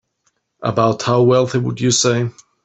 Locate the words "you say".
1.79-2.27